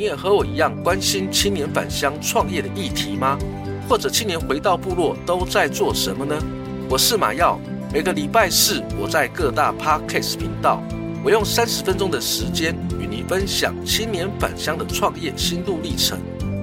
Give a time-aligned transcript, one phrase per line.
[0.00, 3.38] 你也和我一样关心青年返乡创业的议题吗？
[3.86, 6.42] 或者青年回到部落都在做什么呢？
[6.88, 7.60] 我是马耀，
[7.92, 10.82] 每个礼拜四我在各大 Podcast 频道，
[11.22, 16.18] 我用三十分钟的时间与你分享青年返乡的创业心路历程，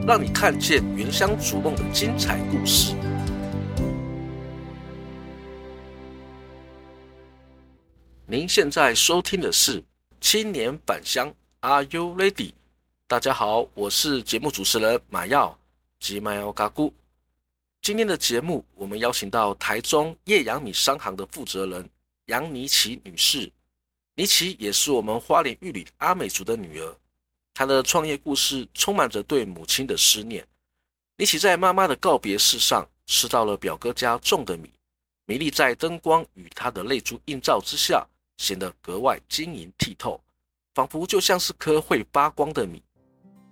[0.08, 2.96] 让你看见原乡逐梦的精彩故事。
[8.26, 9.80] 您现在收听的是
[10.20, 12.57] 《青年返乡》，Are you ready？
[13.10, 15.58] 大家好，我是节目主持人马耀
[15.98, 16.92] 吉马耀嘎咕。
[17.82, 21.90] 今天的节目，我们邀请到台中叶阳米商行的负责人
[22.26, 23.50] 杨尼奇女士。
[24.14, 26.98] 尼奇也是我们花莲玉里阿美族的女儿，
[27.54, 30.46] 她的创业故事充满着对母亲的思念。
[31.16, 34.70] 尼奇在妈妈的告别式上吃到了表哥家种的米，
[35.26, 40.22] 米粒在灯光与她的泪珠映照之下，显得格外晶莹剔透，
[40.76, 42.84] 仿佛就像是颗会发光的米。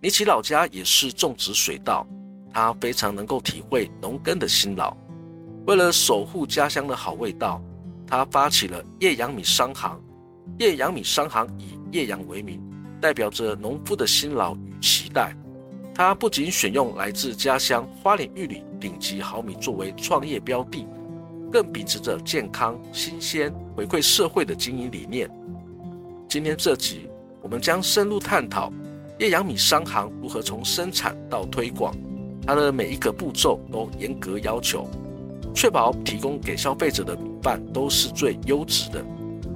[0.01, 2.05] 妮琪老家也是种植水稻，
[2.53, 4.95] 他非常能够体会农耕的辛劳。
[5.65, 7.61] 为了守护家乡的好味道，
[8.05, 9.99] 他发起了叶阳米商行。
[10.59, 12.61] 叶阳米商行以叶阳为名，
[13.01, 15.35] 代表着农夫的辛劳与期待。
[15.93, 20.85] 他不仅选用来自家乡花莲玉里顶级好米作为创业标的，
[21.51, 25.27] 更秉持着健康、新鲜、回馈社会的经营理念。
[26.29, 27.09] 今天这集，
[27.41, 28.71] 我们将深入探讨。
[29.17, 31.95] 叶阳米商行如何从生产到推广，
[32.45, 34.89] 它的每一个步骤都严格要求，
[35.53, 39.03] 确保提供给消费者的米饭都是最优质的。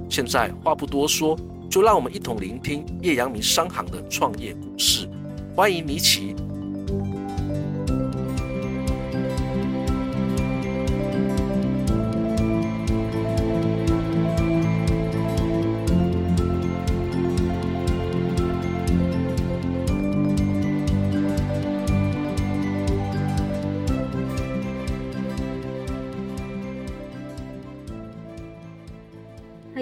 [0.08, 5.06] 现在话不多说，就让我们一同聆听叶阳米商行的创业故事。
[5.54, 5.98] 欢迎妮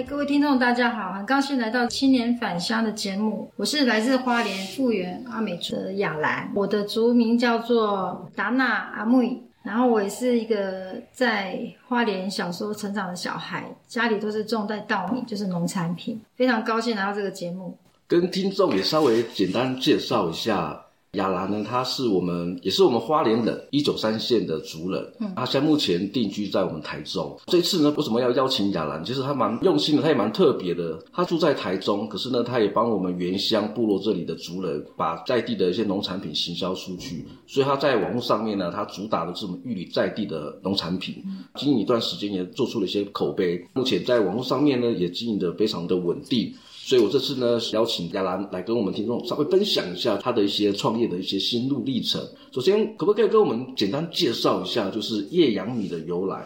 [0.07, 3.51] 各位听众，大家好，很高兴来到青年返乡的节目。
[3.57, 9.41] 我是来自花莲富源阿美族的雅兰，我的族名叫做达纳阿木伊。
[9.61, 16.19] 然后我也是一个在花莲小时候成长的小孩，家里都是种在稻米，就是农产品。
[16.33, 17.77] 非常高兴来到这个节目，
[18.07, 20.81] 跟听众也稍微简单介绍一下。
[21.13, 25.13] 雅兰呢，他是我们也是我们花莲人，一九三县的族人。
[25.19, 27.35] 嗯，他现在目前定居在我们台中。
[27.47, 29.03] 这次呢，为什么要邀请雅兰？
[29.03, 31.03] 其实他蛮用心的，他也蛮特别的。
[31.11, 37.25] 他住在台中，可是呢，他也帮我们原乡部落这里的族人，把在地的一些农产品行销出去。
[37.47, 41.23] 所以他在网络上面呢，他主打的是我们玉里在地的农产品。
[41.55, 43.59] 经营一段时间，也做出了一些口碑。
[43.73, 46.53] 目前在网络上面呢，也经营的非常的稳定。
[46.89, 52.19] 所以我这次呢，邀请亚兰来跟我们听众稍微分享一下他的一些创业的一些心路历程。
[52.51, 56.43] 首先，可不可以跟我们简单介绍一下，就是叶阳米的由来？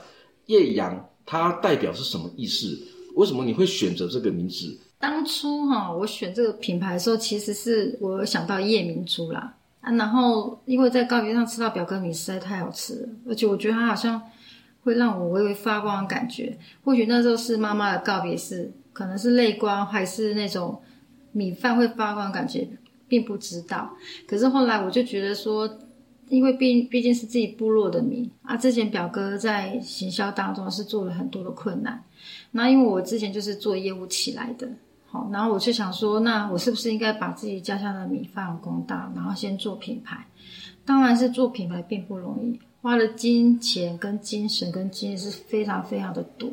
[0.48, 2.78] 叶阳它代表是什么意思？
[3.16, 4.78] 为什么你会选择这个名字？
[5.00, 14.22] 当初哈，我选这个品牌的时候，其实是我想到夜明珠啦啊，然后因为在告别上吃到表哥米实在太好吃了，而且我觉得它好像
[14.82, 16.60] 会让我微微发光的感觉。
[16.84, 18.70] 或许那时候是妈妈的告别式。
[18.94, 20.80] 可能是泪光，还是那种
[21.32, 22.68] 米饭会发光的感觉，
[23.08, 23.92] 并不知道。
[24.28, 25.70] 可是后来我就觉得说，
[26.30, 32.02] 因为毕毕竟是自己部落的米啊，之前表哥在行销当中是做了很多的困难。
[32.52, 34.70] 那因为我之前就是做业务起来的，
[35.08, 40.26] 好，然后我就想说，那我是不是应该把自己家乡的米发扬光大，然后先做品牌？
[40.86, 46.50] 当然是做品牌并不容易，花的金钱、跟精神、跟经验是非常非常的多。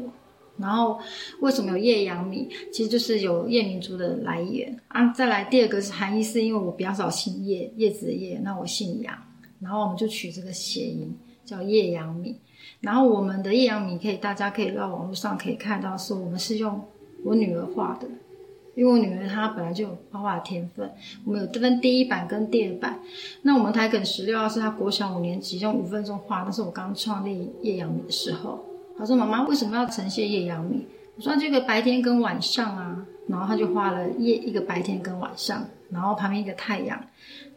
[0.60, 1.00] 然后
[1.40, 2.48] 为什么有叶阳米？
[2.72, 5.12] 其实就是有叶明珠的来源啊。
[5.12, 9.16] 再来第二个是含义，是因为我比较少姓叶，叶子的叶，那我姓杨，
[9.60, 12.36] 然后我们就取这个谐音叫叶阳米。
[12.80, 16.82] 然后我们的叶阳米可以，大家可以到网络上可以看到，是我们是用
[17.24, 18.06] 我女儿画的，
[18.74, 20.90] 因为我女儿她本来就有画画的天分。
[21.24, 23.00] 我们有分第一版跟第二版。
[23.42, 28.64] 那我们台梗十六号是她国小五年级用五分钟画，那是我刚创立叶阳米的时候。
[29.00, 30.86] 他说：“妈妈为什么要呈现叶阳米？”
[31.16, 37.02] 我说：“这个白天跟晚上啊，然后他就画了夜一个白天跟晚上，然后旁边一个太阳，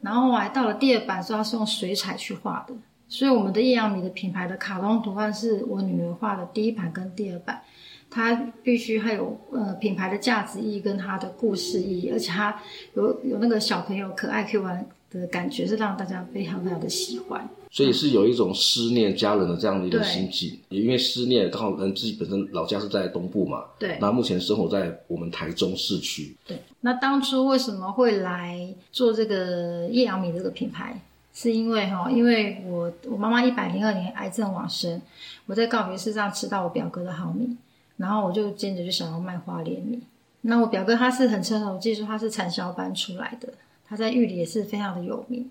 [0.01, 2.73] 然后我还到了第二版的时候，他是用水彩去画的。
[3.09, 7.61] 所以我们的叶阳米的品牌的卡通图案是我女儿画的第一版跟第二版，
[8.09, 12.57] 它必须还有呃品牌的价值意义跟它的故事意义，而且它
[12.95, 14.83] 有有那个小朋友可爱 Q 玩
[15.19, 17.47] 的感觉，是让大家非常非常的喜欢。
[17.71, 26.35] 所以是有一种思念家人的这样的一个心境，也因为思念刚好人自己本身老家是在东部嘛，对，那目前生活在我们台中市区。
[26.45, 30.99] 对，那当初为什么会来做这个叶阳米这个品牌？
[31.33, 35.01] 是因为哈，因为我我妈妈一百零二年癌症往生，
[35.47, 37.57] 我在告别式上吃到我表哥的好米，
[37.97, 39.99] 然后我就接着就想要卖花莲米。
[40.41, 43.51] 那我表哥他是很成熟技术，他是产销班出来的，
[43.93, 45.47] 他在玉里也是非常的有名。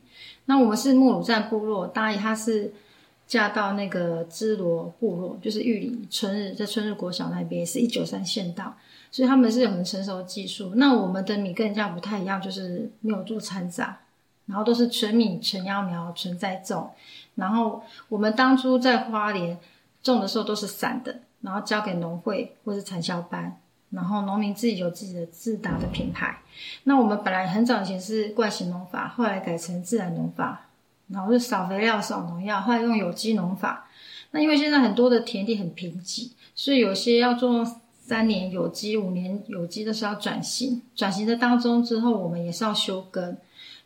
[0.46, 2.72] 那我们是木鲁站部落，大姨她是
[3.28, 8.76] 嫁到那个支罗部落，就是玉里春日在春日国小那边，是一九三县道，
[9.12, 10.72] 所以他们是有很成熟的技术。
[10.74, 14.00] 那我们的米跟人家不太一样，就是没有做掺杂。
[14.46, 16.90] 然后都是纯米、纯秧苗、纯栽种。
[17.36, 19.56] 然后我们当初在花莲
[20.02, 23.56] 种的时候都是散的，然后交给农会或是产销班。
[23.92, 26.40] 然后农民自己有自己的自打的品牌。
[26.84, 30.66] 那我们本来很早以前是惯性农法，后来改成自然农法，
[31.08, 33.86] 然后是少肥料、少农药，后来用有机农法。
[34.32, 37.64] 那因为现在很多的田地很贫瘠，所以有些要做
[38.00, 40.82] 三年有机、五年有机的是要转型。
[40.94, 43.36] 转型的当中之后，我们也是要休耕。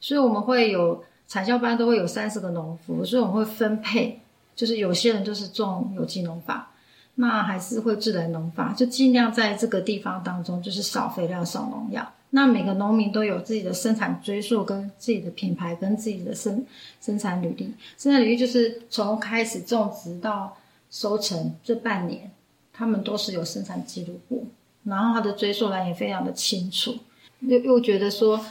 [0.01, 4.21] 所以我们会有产销班都会有三十个农夫，所以我们会分配，
[4.55, 6.71] 就是有些人就是种有机农法，
[7.17, 12.13] 那还是会自然农法，就尽量在这个地方当中就是少肥料、少农药。
[12.31, 16.65] 那每个农民都有自己的生产追溯、跟自己的品牌、跟自己的生
[17.01, 17.75] 生产履历。
[17.99, 20.57] 生产履历就是从开始种植到
[20.91, 22.31] 收成这半年，
[22.73, 24.47] 他们都是有生产记录簿，
[24.85, 26.95] 然后他的追溯栏也非常的清楚，
[27.41, 28.45] 又又觉得说。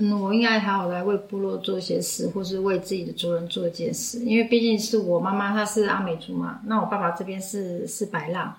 [0.00, 8.54] 嗯，我应该还好来为部落做一些事，或是为自己的族人做一件事，因为毕竟是我妈妈，她是阿美族嘛，那我爸爸这边是是白浪，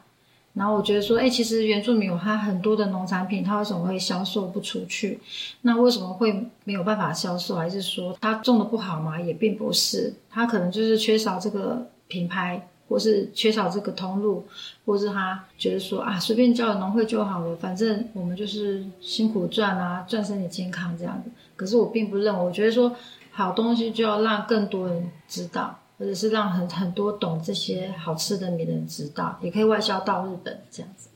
[0.53, 5.17] 然后我觉得说，哎，其实原住民有他很多的农产品，他为什么会销售不出去？
[5.61, 7.55] 那为什么会没有办法销售？
[7.55, 9.17] 还是说他种的不好吗？
[9.17, 12.68] 也并不是，他可能就是缺少这个品牌。
[12.89, 14.43] 或是缺少这个通路，
[14.83, 21.29] 或是他觉得说啊，随便交了农会就好了，反正我们就是辛苦赚啊，赚身体健康这样子。
[21.55, 22.95] 可是我并不认为，我觉得说
[23.31, 31.09] 好东西就要让更多人知道，或者是让很很多懂这些好吃的米的人知道，也可以外销到日本这样子。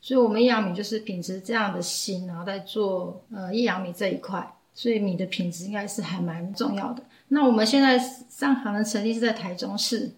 [0.00, 7.02] 所以，我们叶阳米就是秉持这样的心，然后在做呃叶阳米这一块，所以米的品质应该是还蛮重要的。
[7.28, 10.12] 那我们现在上行的成立是在台中市。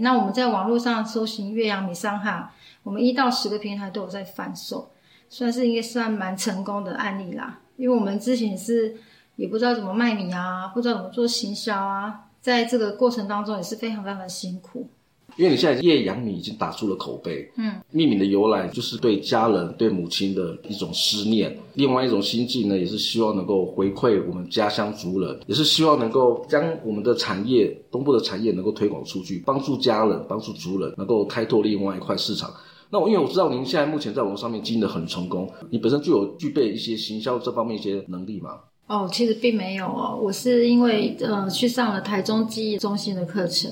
[0.00, 2.52] 那我们在网络上搜寻岳阳米商哈，
[2.82, 4.90] 我们一到十个平台都有在贩售，
[5.28, 7.60] 算是应该算蛮成功的案例啦。
[7.76, 8.96] 因为我们之前是
[9.36, 14.88] 也不知道怎么卖米啊，不知道怎么做行销啊，在这个过程当中也是非常非常的辛苦。
[15.36, 21.56] 因为你现在叶阳米已经打出了口碑，嗯，命名的由来就是对家人、对母亲的一种思念。
[21.74, 32.50] 另外一种心境呢，也是希望能够回馈我们家乡族人，也是希望能够将我们的产业、东部的产业能够推广出去，帮助家人、帮助族人，能够开拓另外一块市场。
[32.88, 38.52] 那我因为我知道您现在目前在网络上面经营的很成功，你本身就有具备一些行销这方面一些能力吗？
[38.86, 43.68] 哦，其实并没有哦，我是因为呃去上了台中记忆中心的课程，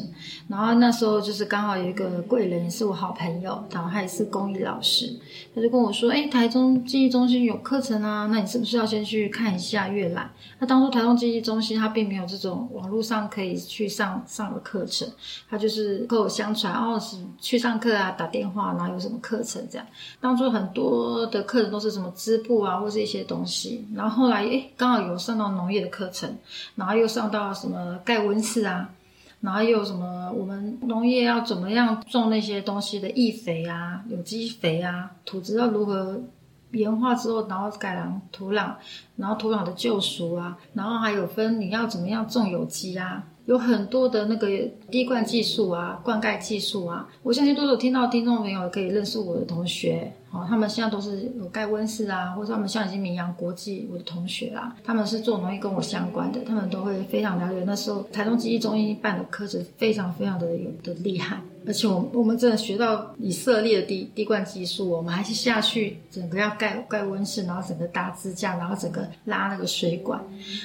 [0.49, 5.15] 然后那时候就是刚好有一个贵人，也是我好朋友，然后他也是公益老师，
[5.55, 10.29] 他就跟我说，哎，台中记忆中心有课程啊，那你是不是要先去看一下阅览？
[10.59, 15.07] 那当初台中记忆中心他并没有这种网络上可以去上上的课程，
[15.49, 19.87] 他就是跟我相传，哦是去上课啊，打电话，然后有什么课程这样。
[20.21, 25.04] 当初很多的课程都是什么织布啊，或是一些东西，然后后来哎刚好。
[25.07, 26.37] 有上到农业的课程，
[26.77, 28.91] 然后又上到什么盖温室啊，
[29.41, 36.21] 然后又什么我们农业要怎么样种那些东西的易肥啊、有机肥啊，土质要如何
[36.73, 38.73] 盐化之后，然后改良土壤，
[39.17, 44.49] 然后土壤的救赎啊，然后还有分你要怎么样种有机啊，有很多的那个
[44.91, 50.13] 滴灌技术啊、灌溉技术啊，我相信多数听到听众朋友可以认识我的同学。
[50.35, 57.63] 哦，他们现在都是有盖温室啊，或者他们像已经名扬国际，我的同学啊，他们是做农业跟我相关的，他们都会非常了解。
[57.65, 70.21] 那时候台中记忆中心办的课程非常非常的有的厉害，而且我我们真的学到以色列的滴滴灌技术，我们还是下去整个要盖盖温室，然后整个搭支架，然后整个拉那个水管。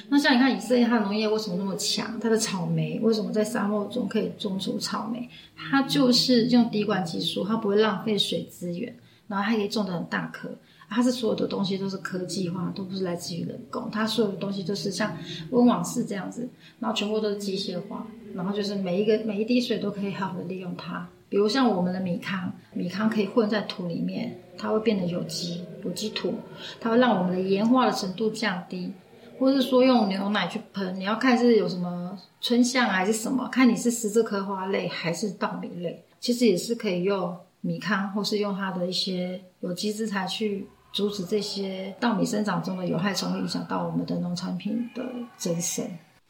[0.08, 2.18] 那像你看以色列，它的农业为什么那么强？
[2.18, 5.28] 它的草莓为什么在沙漠中可以种出草莓？
[5.70, 8.92] 它就是用滴灌技术，它不会浪费水资源。
[9.30, 10.50] 然后还可以种的很大颗，
[10.88, 13.88] 它是所有的东西都是科技化，都不是来自于人工。
[13.92, 15.16] 它所有的东西都是像
[15.50, 16.48] 温网式这样子，
[16.80, 21.08] 然后全部都是机械化，然后就是每一个每一滴水都可以好好的利用它。
[21.28, 26.34] 比如像我们的米糠，米糠可以混在土里面，它会变得有机，有机土，
[26.80, 28.92] 它会让我们的盐化的程度降低。
[29.38, 45.04] 或是说用牛奶去喷，你要看是有什么春象还是什么，看你是十字科花类还是稻米类，其实也是可以用米糠或是用它的一些有机质材去阻止这些稻米生长中的有害虫，会影响到我们的农产品的
[45.36, 45.84] 增生。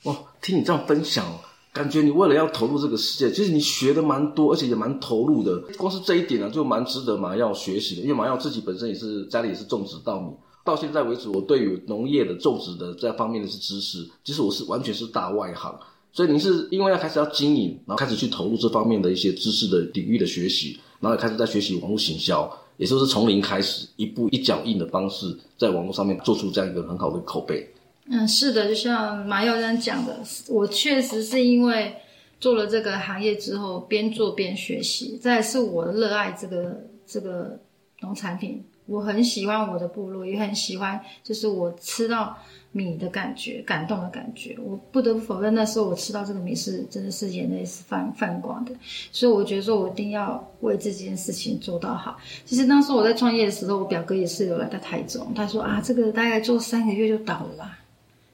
[0.04, 1.24] 哇，听你这样分享，
[1.72, 5.58] 感觉你为了要投入这个世界，其实你学的蛮多，而且也蛮投入的。
[5.76, 10.32] 光是这一点呢，就蛮值得马耀学习的，因为马耀自己本身也是家里也是种植稻米。
[10.62, 15.78] 到现在为止，我对于农业的种植的这方面的是知识，其实我是完全是大外行。
[16.12, 27.68] 所以您是因为要开始要经营，然后开始去投入这方面的一些知识的领域的学习，然后开始在学习网络行销，也就是从零开始，一步一脚印的方式，在网络上面做出这样一个很好的口碑。
[28.10, 31.94] 嗯，是的，就像马耀这样讲的，我确实是因为
[32.38, 37.58] 做了这个行业之后，边做边学习，再来是我热爱这个这个
[38.00, 38.64] 农产品。
[38.90, 42.36] 我很喜欢我的部落，也很喜欢，就是我吃到
[42.72, 44.58] 米的感觉，感动的感觉。
[44.60, 48.72] 我不得不否认，那时候我吃到这个米是真的是眼泪是泛泛光的。
[49.12, 52.18] 所以我觉得说，我一定要为这件事情做到好。
[52.44, 57.78] 其实当时我在创业的时候，我表哥也是有来到台中，他说啊，这个大概做三个月就倒了。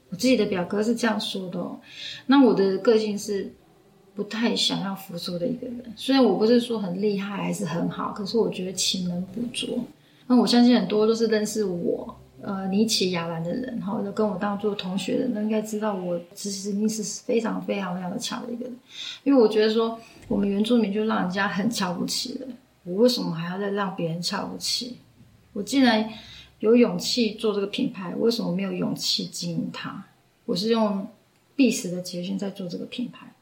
[0.09, 1.79] 我自己的表哥是这样说的哦。
[2.25, 3.53] 那我的个性是
[4.15, 9.77] 不太想要服输的一个人，虽然我不是说很厉害还是很好，可是我觉得勤能补拙。
[10.27, 18.75] 那我相信很多都是认识我，呃，尼奇亚兰的人，哈，就跟我当做同学的人，都应该知道我其实一定是非常非常非常的强的一个人。
[19.23, 22.47] 因为我觉得说，我们原住民就让人家很瞧不起了，
[22.83, 24.97] 我为什么还要再让别人瞧不起？
[25.53, 26.07] 我既然
[26.59, 30.03] 有勇气做这个品牌，为什么没有勇气经营它？
[30.45, 31.07] 我是用
[31.55, 33.33] 必死的决心在做这个品牌。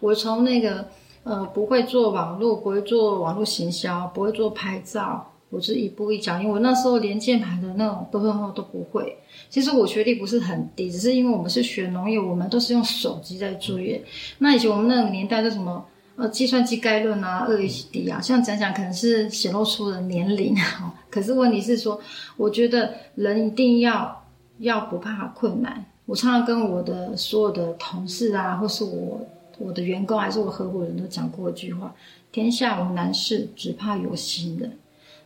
[0.00, 0.88] 我从那个
[1.22, 5.30] 呃不会做网络，不会做网络行销，不会做拍照。
[5.54, 9.16] 我是一步一脚，因为我那时候连键盘的那种都都都不会。
[9.48, 14.02] 其实我学历不是很低，只是因为我们是学农业，我们都是用手机在作业。
[14.38, 20.92] 那以前我们那个年代的什么呃计算机概论啊、二 HD 啊，像讲讲可能是显露出了年龄啊。
[21.08, 22.00] 可是问题是说，
[22.36, 24.24] 我觉得人一定要
[24.58, 25.84] 要不怕困难。
[26.06, 29.20] 我常常跟我的所有的同事啊，或是我
[29.58, 31.94] 我的员工，还是我合伙人都讲过一句话：
[32.32, 34.76] 天下无难事，只怕有心人。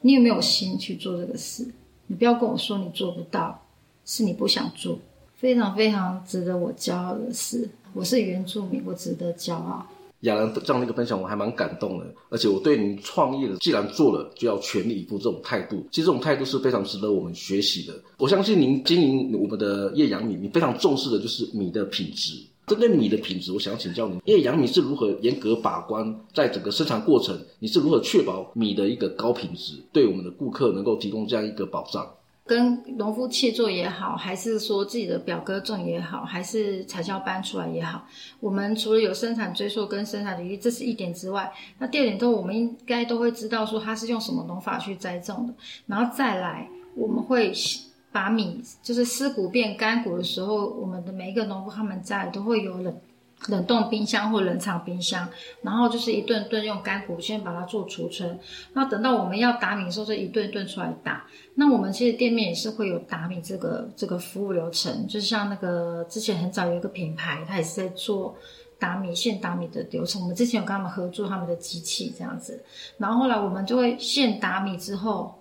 [0.01, 1.67] 你有没有心去做这个事？
[2.07, 3.61] 你不要跟我说你做不到，
[4.05, 4.99] 是你不想做。
[5.37, 9.87] 非常非常值得我骄傲的事，我是原住民，我值得骄傲。
[10.23, 12.07] 亚兰这样的一个分享，我还蛮感动的。
[12.29, 17.95] 而且我对您创业的，既然做了，就要全力以赴这种态度，其实这种态度是非常值得我们学习的。
[18.17, 22.35] 我相信您经营我们的叶阳米，你非常重视的就是米的品质。
[22.69, 32.07] 针对米的品质，我想请教你，叶阳米是如何严格把关，在整个生产过程，你是如何确保米的一个高品质，对我们的顾客能够提供这样一个保障？
[32.47, 38.07] 跟农夫契作也好，还是说自己的表哥种也好，还是产销班出来也好，
[38.41, 45.55] 我们除了有生产追溯跟生产履历，这是一点之外，那第二点都我们应该都会知道说它是用什么农法去栽种的，
[45.87, 47.53] 然后再来我们会。
[48.11, 53.01] 把米就是湿谷变干谷的时候，我们的每一个农夫他们家里都会有冷
[53.49, 55.29] 冷冻冰箱或冷藏冰箱，
[55.63, 58.37] 然后就是一顿顿用干谷先把它做储存，
[58.73, 61.25] 那等到我们要打米的时候，就一顿顿出来打。
[61.55, 68.35] 那我们其实店面也是会有打米这个这个服务流程，就像那个之前很早有一个品牌，它也是在做
[68.79, 72.65] 打米现打米的流程，我们之前有跟他们合作他们的机器这样子，
[72.97, 75.38] 然后后来我们就会现打米之后。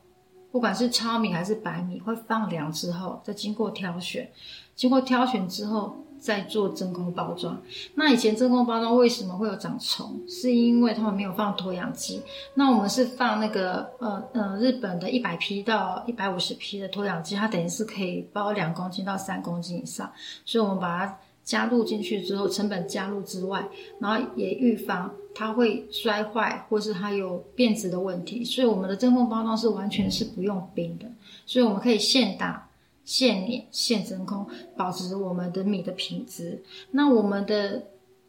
[0.52, 4.32] 不管是糙米还是白米，会放凉之后再经过挑选，
[4.76, 7.62] 经过挑选之后再做真空包装。
[7.96, 10.20] 那以前真空包装为什么会有长虫？
[10.28, 12.22] 是因为他们没有放脱氧机。
[12.56, 20.12] 那我们是放那个呃呃日本的一百匹到一百五十匹的脱氧机，它等于是可以包两公斤到三公斤以上，
[20.44, 21.18] 所以我们把它。
[21.48, 23.66] 加入进去之后，成本加入之外，
[24.02, 28.44] 然后也预防它会摔坏，或是它有变质的问题。
[28.44, 31.06] 所以我们的真空包装是完全是不用冰的，
[31.46, 32.70] 所以我们可以现打、
[33.06, 36.62] 现碾、现真空，保持我们的米的品质。
[36.92, 37.82] 那我们的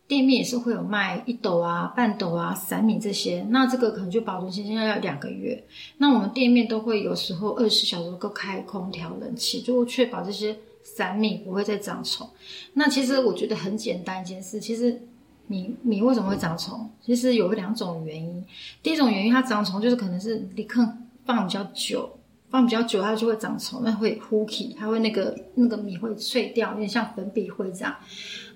[0.06, 5.64] 店面也是会有卖一斗啊、半斗啊、散米这些，那这个可能就保存期限要两个月。
[5.96, 10.56] 那我们店面都会有时候二十小时都开空调、冷气，就会确保这些。
[10.96, 12.28] 散米不会再长虫，
[12.74, 14.58] 那其实我觉得很简单一件事。
[14.58, 15.00] 其实
[15.46, 16.90] 米米为什么会长虫？
[17.04, 18.44] 其实有两种原因。
[18.82, 22.18] 第一种原因，它长虫就是可能是你坑放比较久，
[22.50, 27.94] 放比较久，它就会长虫，那会呼起，它会那个那个米会碎掉，有点像粉笔灰这样。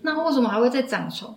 [0.02, 1.34] 那为什么还会再长虫？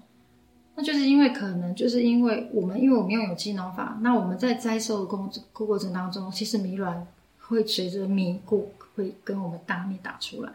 [0.76, 7.06] 那就是因为可能就是因为我们因为我们用有机农法，那我们在栽收的过过过程当中，其实米卵
[7.40, 10.52] 会随着米固会跟我们大米打出来，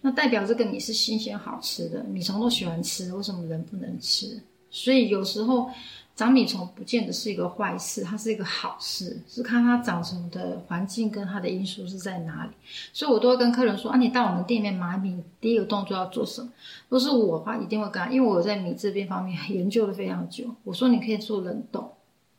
[0.00, 4.40] 那代表这个米是新鲜好吃的，米虫都喜欢吃，为什么人不能吃？
[4.70, 5.70] 所以有时候。
[6.16, 12.52] 长米虫不见得是一个坏事，它是一个好事，是看它长虫的环境跟它的因素是在哪里。
[12.92, 16.48] 所以我都会跟客人说啊，你到我们店里面买米，第一个动作要做什么？
[16.88, 20.44] 如果是我的话，一定会跟，因为我在米这边方面 研究的非常久。
[20.62, 21.90] 我说你可以做冷冻，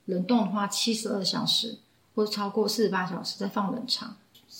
[0.06, 1.78] 冷冻的话七十二小时
[2.16, 4.16] 或超过四十八小时再放冷藏。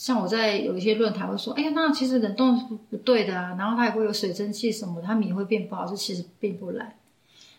[0.06, 6.96] 像我在有一些论坛会说，哎呀，那其实冷冻是不对的啊，然后它也会有水蒸气什么，它米会变不好，这其实并不然。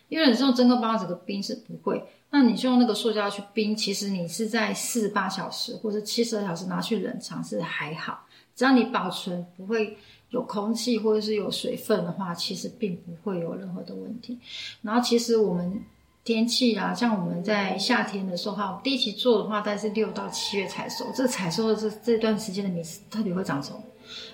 [0.08, 2.00] 因为你是用真空包装，这个冰是不会。
[2.30, 8.24] 那你就用那个塑胶去冰，其实你是在四十八小时或者七十二小时拿去冷藏是还好，
[8.54, 9.98] 只要你保存不会
[10.30, 14.38] 有空气或者是有水分的话，其实并不会有任何的问题。
[14.82, 15.82] 然后其实我们
[16.26, 23.82] 天气啊，像我们在夏天的时候哈，第一期做的话，大概是六到七月采收，这采收的这这段时间的米特别会长虫，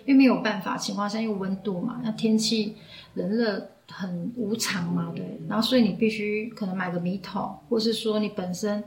[0.07, 2.75] 因为没有办法情况下，因为温度嘛，那天气
[3.15, 3.69] 冷热。
[3.95, 8.83] 很无常嘛，对，然后所以你必须可能买个米桶，或是说你本身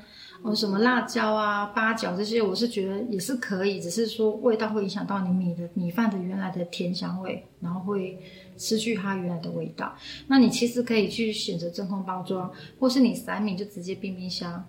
[0.45, 8.19] 有什么辣椒啊、八角这些，我是觉得也是可以，只是说味道会影响到你米的米饭的原来的甜香味，然后会
[8.57, 9.93] 失去它原来的味道。
[10.27, 14.63] 那你其实可以去选择真空包装，或是你散米就直接冰冰箱。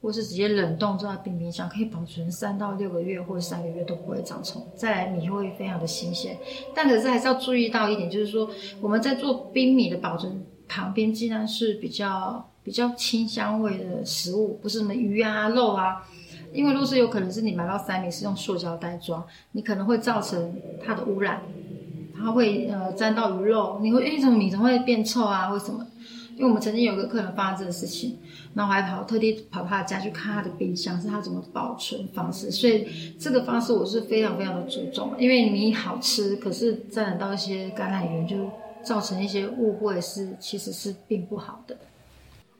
[0.00, 4.60] 或是直接冷冻做到冰冰箱，可以保存三到六个月，或者三个月都不会长虫。
[4.74, 6.36] 再来米会非常的新鲜，
[6.74, 8.50] 但可是还是要注意到一点，就是说
[8.80, 16.06] 我们在做冰米的保存旁边，尽量是比较比较清香味的食物，不是什么鱼啊、肉啊，
[16.52, 20.54] 因为如果是有可能是你买到三明是用塑胶袋装，你可能会造成
[20.84, 21.42] 它的污染，
[22.16, 25.50] 它会呃沾到鱼肉，你会诶怎么米怎么会变臭啊？
[25.52, 25.86] 为什么？
[26.34, 28.16] 因为我们曾经有个客人发生这个事情。
[28.54, 32.86] 然后我还跑特地跑他的家去看他的冰箱，是他怎么保存方式，所以
[33.18, 38.36] 这个方式我是非常非常的注重，因为米好吃，可是沾染到一些感染源，就
[38.82, 41.74] 造成一些误会，是其实是并不好的。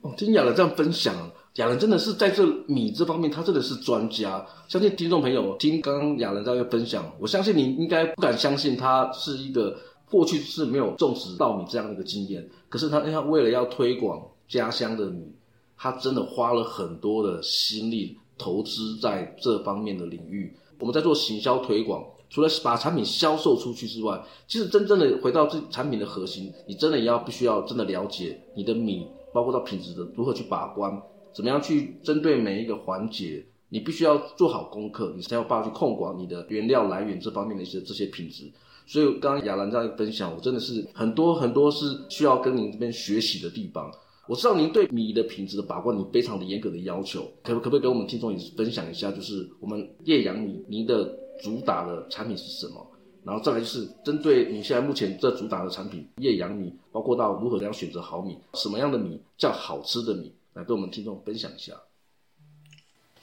[0.02, 1.14] 哦，听雅伦这样分享，
[1.54, 4.44] 雅伦真的是在这米这方面，他真的是专家。
[4.68, 9.76] 相信听众朋友听刚刚雅伦这样分享，我相信你应该不敢相信他是一个
[10.10, 15.32] 过去是没有种植稻米这样的一个经验，可是他他为了要推广家乡的米。
[15.74, 20.56] 他真的花了很多的心力投资在这方面的领域。
[20.78, 31.01] 我们在做行销推广，除了把产品销售出去之外，其实真正的回到这产品的核心，你真的要必须要真的了解你的米，包括到品质的如何去把关，
[31.33, 38.51] 怎么样去针对每一个环节，你必须要做好功课，你才有办法去控管你的原料来源这方面的一些这些品质。
[38.87, 43.90] 所以刚刚雅兰这样分享，我真的是很多很多是需要跟您这边学习的地方。
[44.29, 49.11] 我知道您对米的品质的把关，你非常的严格的要求，可可不可以跟我们听众也分享一下？
[49.11, 51.05] 就是我们叶阳米，您的
[51.42, 52.87] 主打的产品是什么？
[53.24, 61.72] 然后再来就是针对你现在目前这主打的产品叶阳米，包括到如何这样选择好米，什么样的米叫好吃的米，来跟我们听众分享一下。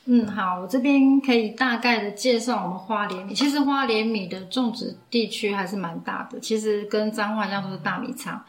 [0.06, 3.34] 嗯，好，我这边可以大概的介绍我们花莲米。
[3.34, 8.44] 其实花莲米的种植地区还是蛮大的，其实跟彰化一样都是大米仓。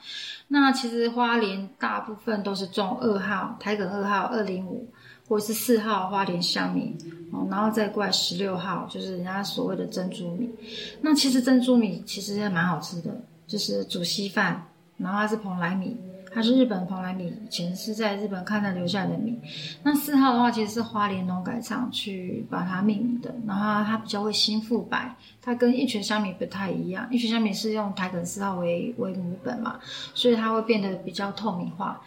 [0.48, 4.88] 那其实花莲大部分都是种二号台梗二号二零五，
[5.30, 6.96] 或是四号花莲香米，
[7.30, 10.50] 哦，然后再过来十六号，就是人家所谓的珍珠米。
[11.00, 13.16] 那其实珍珠米其实也蛮好吃的，
[13.46, 14.66] 就是煮稀饭，
[14.96, 15.96] 然后它是蓬莱米。
[16.32, 19.36] 它是日本蓬莱米，以前是在日本看到留下来的米。
[19.82, 23.34] 那四号的话，其实是花莲农改场去把它命名的。
[23.46, 25.12] 然后它比较会新复白，
[25.42, 27.08] 它跟一泉香米不太一样。
[27.10, 29.80] 一泉香米是用台梗四号为为母本嘛，
[30.14, 32.00] 所以它会变得比较透明化。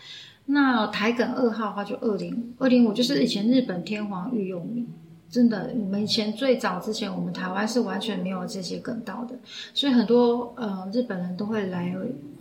[0.46, 4.88] 那台梗二号的话就二零五，二零五就是以前日本天皇御用米。
[5.30, 9.36] 真的，我们以前最早之前，我们台湾是完全没有这些梗稻的，
[9.74, 11.96] 所以很多呃日本人都会来。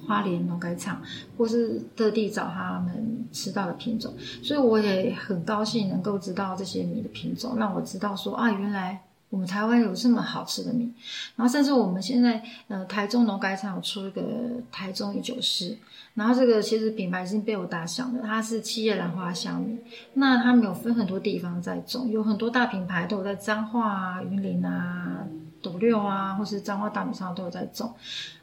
[0.05, 1.01] 花莲农改场，
[1.39, 4.13] 或是特地找他们吃到的品种，
[4.43, 9.01] 所以我也很高兴能够知道这些米的品种，让我知道说啊，原来
[9.33, 10.93] 我们台湾有这么好吃的米。
[11.37, 14.23] 然后甚至我们现在呃台中农改场有出一个
[14.71, 15.75] 台中一九四，
[16.13, 19.79] 然后这个其实品牌已经被我打响了，它是七叶兰花香米。
[20.13, 25.27] 那他们有分很多地方在种，有很多大品牌都有在彰化啊、云林啊。
[25.63, 27.95] 斗六啊，或是彰化大米上都有在种，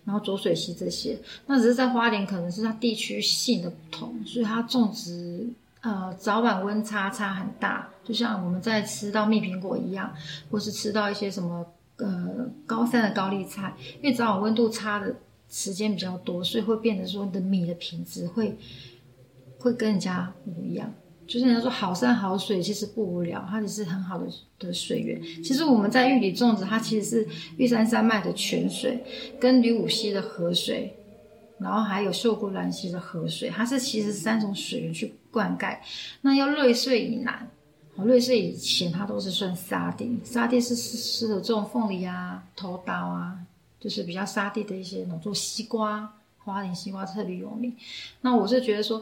[0.06, 5.46] 然后浊水溪这些，那只是在花莲可能是它地区性的不同，所以它种植
[5.82, 10.14] 呃早晚温差差很大，就像我们在吃到蜜苹果一样，
[10.52, 11.66] 或是吃到一些什么
[11.98, 15.16] 呃高山的高丽菜，因为早晚温度差的
[15.50, 18.58] 时间比较多，所以会变得说你的米的品质会
[19.58, 20.94] 会跟人家不一样。
[21.26, 24.26] 就是人家说好山好水，其实不无聊，它只是很好的
[24.58, 25.22] 的水源。
[25.44, 29.04] 其实我们在玉里种植，它其实是玉山山脉的泉水，
[29.40, 30.92] 跟蔺武溪的河水，
[31.60, 35.78] 然后还有秀姑峦溪的河水，它是其实三种水源去灌溉。
[36.22, 37.48] 那要瑞穗以南，
[37.96, 43.38] 瑞穗以前它都是算沙地，沙地是适合种凤梨啊、头刀啊，
[43.80, 47.76] 就是比较沙地的一些农作，西瓜、花莲西瓜特别有名。
[48.22, 49.02] 那我是觉得说。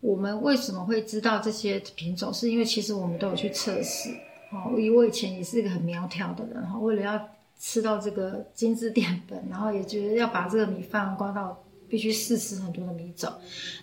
[0.00, 2.30] 我们为什么会知道这些品种？
[2.30, 4.10] 是因为其实我们都有去测试。
[4.50, 7.18] 哦，因为我以前也是一个很苗条的人，哈，为了要
[7.58, 11.58] 吃到这个精致淀粉，然后也觉得要把这个米饭刮到，
[11.94, 13.32] 必须试吃很多的米种。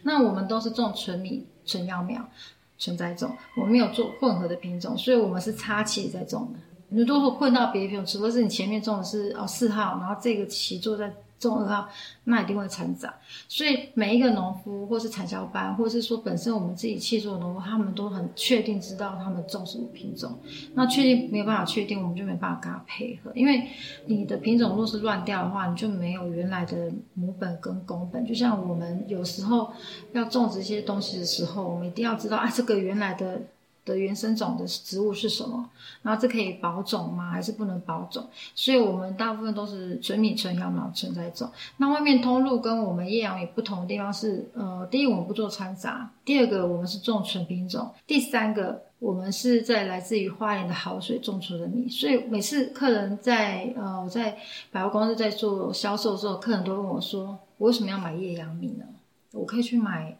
[0.03, 2.29] 那我们都是种纯米、纯秧苗、
[2.77, 6.59] 纯栽种，我们没有做混合的品种，所以我们是插旗在种的。
[6.89, 11.13] 你如果混到别的品种，除非是你前面种的是哦四号，然后这个旗坐在。
[11.41, 11.89] 种二号，
[12.25, 13.13] 那一定会成长。
[13.49, 20.39] 所以每一个农夫，或是产销班，或是说本身我们自己契作农夫，他们都很确定知道他们种什么品种。
[20.75, 23.31] 那确定没有办法确定，我们就没办法跟他配合。
[23.33, 23.67] 因为
[24.05, 28.25] 你的品种若是乱掉的话，你就没有原来的母本跟公本。
[28.25, 29.73] 就像我们有时候
[30.13, 33.41] 要种植一些东西的时候，我们一定要知道啊，这个原来的。
[33.83, 35.69] 的原生种的植物是什么？
[36.03, 37.31] 然后这可以保种吗？
[37.31, 38.27] 还是不能保种？
[38.53, 41.49] 所以我们大部分都是纯米、纯羊苗、纯在种。
[41.77, 51.89] 那外面通路跟我们叶阳米不同的地方是，呃，第一我们不做掺杂，第二个我们是种纯品种，第三个我们是在来自于花莲的好水种出的米。
[51.89, 54.37] 所以每次客人在呃我在
[54.71, 58.85] 百货公司在做销售的时候，客人都问我说：“我为什么要买叶阳米呢？
[59.31, 60.17] 我可以去买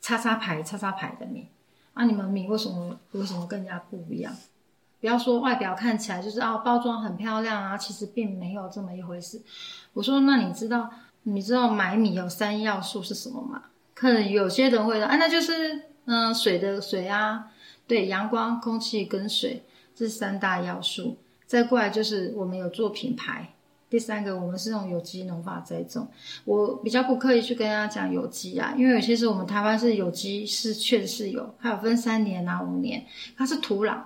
[0.00, 1.48] 叉叉牌、叉叉牌的米。”
[2.00, 4.34] 那、你们米为什么为什么更加不一样？
[5.00, 9.42] 不要说外表看起来就是啊，包装很漂亮啊，其实并没有这么一回事。
[9.92, 10.90] 我说，那你知道
[11.24, 13.64] 你知道买米有三要素是什么吗？
[13.94, 17.50] 可能有些人会说，啊，那就是嗯、水的水啊，
[17.86, 19.62] 对，阳光、空气跟水，
[19.94, 21.18] 这三大要素。
[21.46, 23.54] 再过来就是我们有做品牌。
[23.90, 26.06] 第三个，我们是用有机农法栽种。
[26.44, 33.04] 我比较不刻意去跟大家讲有机啊，因为有些时候我们台湾是有机，是确实是有，还有分三年啊、五年，
[33.36, 33.98] 它是土壤。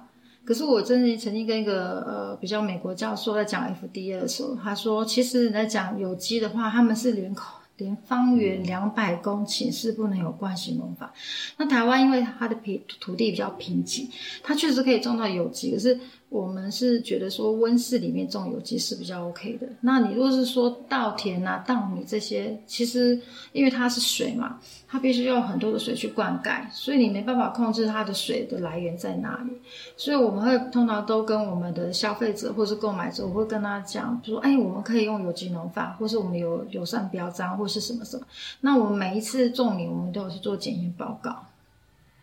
[0.42, 11.12] 可是我真的曾经跟一个呃比较美国教授在讲 FDA 的时候，他说，其实你在讲有机的话，他们是连口连方圆两百公顷是不能有惯性农法。
[11.59, 14.09] 那台湾因为它的平土地比较贫瘠，
[14.42, 16.01] 它确实可以种到有机，可是。
[16.29, 19.69] 我们是觉得说温室里面种有机是比较 OK 的。
[19.81, 23.21] 那你如果是说稻田啊、稻米这些，其实
[23.53, 24.59] 因为它是水嘛，
[24.89, 29.53] 它必须要很多的水去灌溉，所以你没办法控制它的水的来源在哪里。
[29.97, 38.27] 所以我们会通常都跟我们的消费者或是购买者，我会跟他讲，说：哎，我们可以用有机农法，或是我们有友善标章，或是什么什么。
[38.61, 41.47] 那我们每一次种米，我们都有去做检验报告。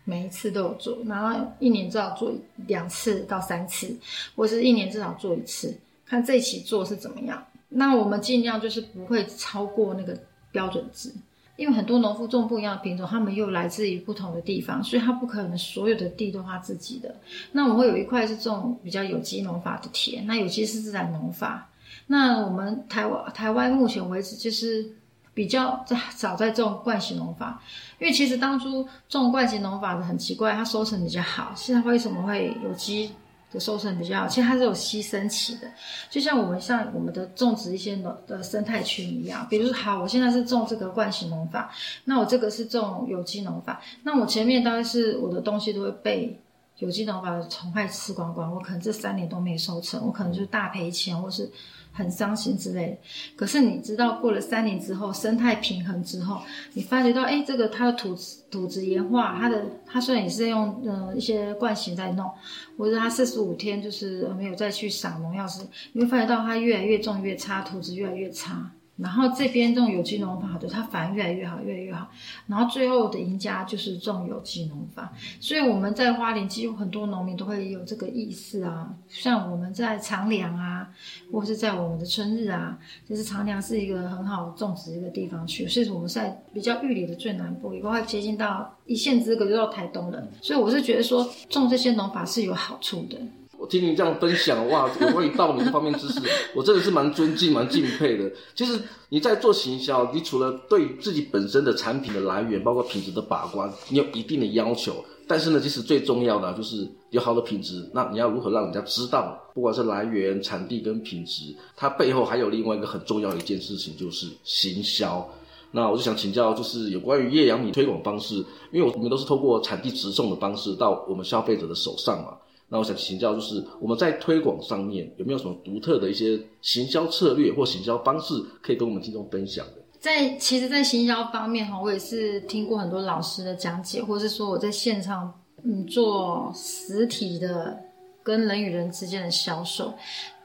[0.03, 2.33] 每一次都有做，然后一年至少做
[2.67, 3.95] 两次到三次，
[4.35, 5.73] 或是一年至少做一次，
[6.05, 7.43] 看这一期做是怎么样。
[7.69, 10.17] 那我们尽量就是不会超过那个
[10.51, 11.13] 标准值，
[11.55, 17.15] 因为很多农夫种不一样的品种，他们又来自于不同的地方，所以他不可能所有的地都他自己的。
[17.51, 21.69] 那我们会有一块是种比较有机农法的田，那有机是自然农法。
[22.07, 24.91] 那我们台湾台湾目前为止就是。
[25.33, 27.61] 比较在早在种惯性农法，
[27.99, 31.53] 因为其实当初种惯性农法的很奇怪，它收成比较好。
[31.55, 33.09] 现在为什么会有机
[33.49, 34.27] 的收成比较好？
[34.27, 35.71] 其实它是有牺牲期的，
[36.09, 39.47] 就像我们像我们的种植一些农的生态圈一样。
[39.49, 41.71] 比如说，好，我现在是种这个惯性农法，
[42.03, 46.37] 那我这个是种有机农法，那我前面大概是我的东西都会被
[46.79, 51.49] 有机农法的虫害吃光光，我可能这三年都没收成，我可能就是大赔钱，或是。
[51.91, 52.97] 很伤心之类的，
[53.35, 56.41] 可是你知道，过了三年之后，生态平衡之后，
[56.73, 58.15] 你发觉到，哎，这个它的土
[58.49, 62.29] 土质盐化，它的它虽然也是用呃一些惯性在弄，
[62.77, 65.61] 或者它四十五天就是没有再去撒农药时，
[65.93, 68.71] 你会发觉到它越来越重越差，土质越来越差。
[69.01, 72.07] 然后这边这种有机农法的，它反而越来越好，越来越好。
[72.47, 75.11] 然后最后的赢家就是种有机农法。
[75.39, 78.93] 所以我们在花莲，几乎很多农民都会有这个意识啊。
[79.09, 80.87] 像我们在长梁啊，
[81.31, 82.77] 或是在我们的春日啊，
[83.09, 85.67] 就是长梁是一个很好种植的一个地方去。
[85.67, 90.27] 所以我们在比较玉里的最南部，也会接近到一线之隔就到台东了。
[90.41, 93.17] 所以我是觉得说种这些农法是有好处的。
[93.61, 96.19] 我听你这样分享，哇，有关于稻米这方面知识，
[96.55, 98.27] 我真的是蛮尊敬、蛮敬佩的。
[98.55, 105.05] 其实你在做行销，你除了对自己本身的产品的来源，包括品质的把关，你有一定的要求。
[105.27, 107.87] 但是呢，其实最重要的就是有好的品质。
[107.93, 115.29] 那你要如何让人家知道，不管是来源、产地跟品质，它背后还有另外一个很重要的一件事情，就是行销。
[115.69, 122.33] 那我就想请教，就是有关于叶阳米推广方式，因为我们都是透过产地直送的方式到我们消费者的手上嘛。
[122.73, 129.73] 那我想请教，就是我们在推广上面有没有什么独特的一些行销策略或行销方式，可以跟我们听众分享的？
[129.99, 137.77] 在其实，在行销方面哈，我也是听过很多老师的讲解，或是说我在现场嗯做实体的
[138.23, 139.93] 跟人与人之间的销售。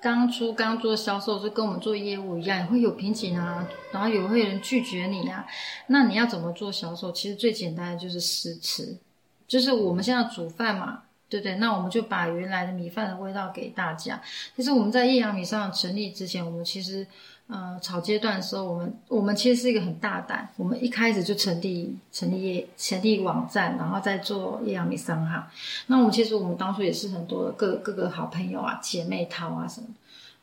[0.02, 5.46] 当初刚做销售是跟我们做业务一样，也会有瓶颈啊，然后也会有人拒绝你啊。
[5.86, 7.12] 那你要怎么做销售？
[7.12, 8.98] 其实最简单的就是试吃，
[9.46, 11.04] 就是我们现在煮饭嘛。
[11.28, 14.20] 对对，那我们就把原来的米饭的味道给大家。
[14.56, 17.06] 其实我们在叶阳米上成立之前，我们其实
[17.48, 25.44] 呃炒阶段的时候，我们我们其实是一个很大胆，我们一开始就成立成立业成立网站，然后再做叶阳米商行。
[25.88, 29.88] 那我们其实我们当初也是很多各各个好朋友啊、姐妹淘啊什么。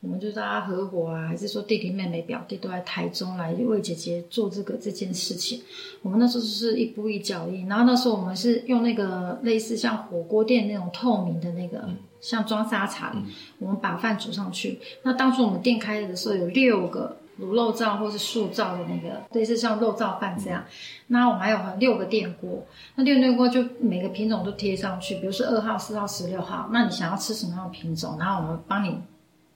[0.04, 5.62] 我们就大家合伙啊，还是说弟弟妹妹表弟都在台中来为姐姐做这个这件事情。
[6.02, 11.88] 我们那时候是一步一脚印，然后那时候我们是用那个类似像火锅店那种透明的那个，
[12.20, 13.16] 像装沙茶，
[13.58, 14.78] 我们把饭煮上去。
[15.04, 20.62] 那当初我们店开的时候有六个卤肉燥或是素燥的那个，类似像肉燥饭这样。
[21.06, 22.62] 那我们还有六个电锅，
[22.96, 28.98] 那六个电锅就每个品种都贴上去，比如说二号、四号、十六号，那你想要吃什么样的品种，然后我们帮你。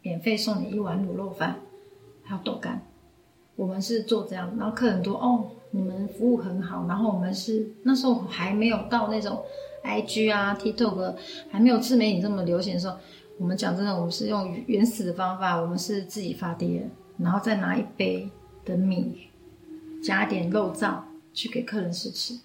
[0.02, 1.56] 免费送你一碗卤肉饭，
[2.22, 2.82] 还有豆干。
[3.56, 6.86] 我们是做这样，然后客人多哦，你们服务很好。
[6.86, 9.42] 然后我们是那时候还没有到那种
[9.82, 11.14] IG 啊、TikTok
[11.50, 12.96] 还没有自媒体这么流行的时候，
[13.36, 18.30] 我们讲真的，我们是用原始的方法，我们是自己发碟，然后再拿一杯
[18.64, 19.28] 的米，
[20.02, 21.00] 加点肉燥
[21.34, 22.38] 去给客人试吃。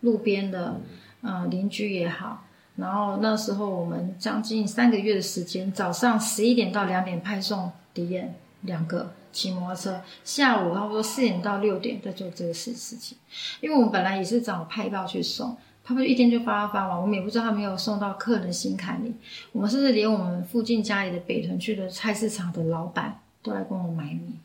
[0.00, 0.80] 路边的，
[1.20, 2.44] 嗯、邻居也好。
[2.80, 13.18] 然后那时候我们将近三个月的时间，早上十一点到两点派送体验两个骑摩托车，下午差不多四点到六点在做这个事事情。
[13.60, 19.12] 因为我们本来也是找派报去送，派报一天就发发完，我们也不知道他没有送到客人心坎里。
[19.52, 24.38] 我们甚至连我们附近家里的北屯区的菜市场的老板都来跟我买米。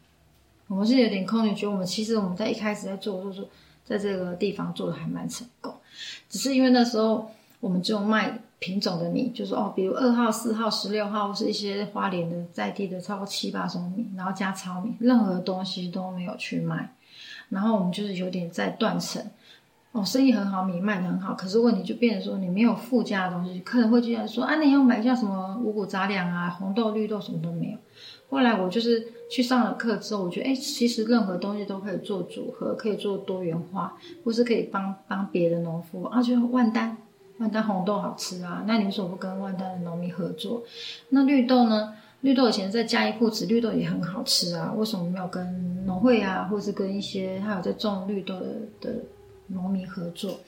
[0.68, 3.48] 我们是有点空，你觉得我们其实我们在一开始在做，就是
[3.86, 5.74] 在这个地方做的还蛮成功，
[6.30, 7.32] 只是因为那时候。
[7.60, 16.96] 我们就卖品种的米，就是哦，比如二号、四号、十六号，是一些花莲的在地的，超过七八种米，然后加糙米，任何东西都没有去卖。
[17.50, 19.24] 然后我们就是有点在断层，
[19.92, 27.78] 哦，生意很好，米卖得很好，可是问题就变成说你没有附加的东西，客人会进来说啊，你要买下什么五谷杂粮啊、红豆、绿豆，什么都没有。
[28.30, 36.98] 后来我就是去上了课之后，我觉得哎，其实任何东西都可以做组合，可以做多元化，或是可以帮帮别的农夫啊，就万丹。
[37.38, 40.64] 万丹红豆好吃啊，那你为什么不跟万丹的农民合作？
[41.10, 41.94] 那绿豆呢？
[42.22, 48.48] 绿豆以前在嘉义铺子，绿豆也很好吃啊，为什么没有跟农会啊，或是跟一些还有在种绿豆的
[48.82, 48.96] 的
[49.48, 50.40] 农民合作？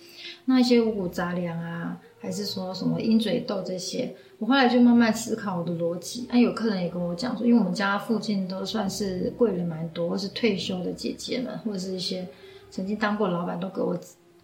[0.46, 4.16] 那一些五谷杂粮啊，还是说什么鹰嘴豆这些？
[4.40, 6.26] 我后来就慢慢思考我的逻辑。
[6.32, 12.26] 那有客人也跟我讲说，因为我们家附近都算是贵人蛮多，或是退休的姐姐们，或者是一些
[12.72, 13.96] 曾经当过老板，都给我。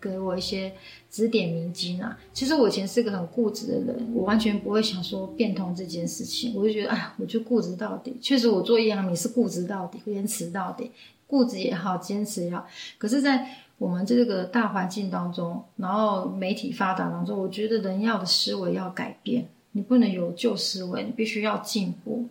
[0.03, 0.73] 给我一些
[1.09, 2.17] 指点迷津啊！
[2.33, 6.53] 其实我以前是个很固执的人，我完全不会想说变通这件事情。
[6.53, 8.17] 我就觉得，哎，我就固执到底。
[8.19, 10.91] 确实，我做叶阳米是固执到底，坚持到底。
[11.25, 12.67] 固执也好，坚持也好。
[12.97, 19.47] 可是，在我们这个大环境当中，然后媒体发达当中，我觉得人要的思维要改变。
[19.71, 22.27] 你不能有旧思维，你必须要进步。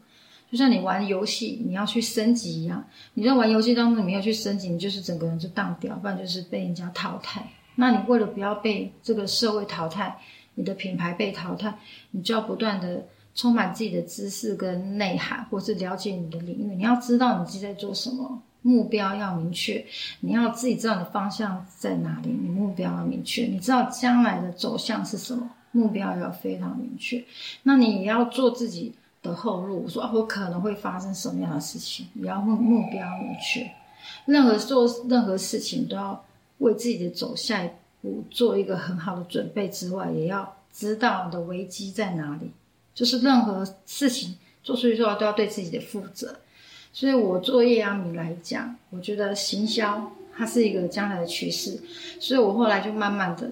[0.51, 2.85] 就像你玩游戏，你要去升级一样。
[3.15, 7.51] 你在玩游戏当中，你没有去升级，你就是整个人就荡掉，不然就是被人家淘汰。
[7.77, 10.19] 那你为了不要被这个社会淘汰，
[10.55, 11.75] 你的品牌被淘汰，
[12.11, 16.75] 你就要不断的充满自己的知识跟内涵，或是了解你的领域。
[16.75, 19.83] 你要知道你自己在做什么，目标要明确。
[20.21, 23.45] 你要自己知道你的方向在哪里，你目标要明确。
[23.45, 27.25] 你知道将来的走向是什么，目标要非常明确。
[27.63, 33.67] 那你也要做自己的后路，说我可能会发生什么样的事情，你要目目标明确。
[34.27, 36.23] 任何做任何事情都要。
[36.63, 37.71] 为自己的走下一
[38.01, 42.51] 步做一个很好的准备之外，也要知道你的危机在哪里。
[42.95, 46.37] 就是任何事情做出去之后，都要对自己的负责。
[46.93, 51.81] 所以我做叶阳米来讲，我觉得行销它是一个将来的趋势。
[52.21, 53.51] 所以我后来就慢慢的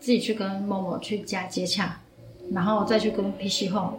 [0.00, 2.00] 自己去跟某某去加接洽，
[2.50, 3.94] 然后再去跟 PC Home，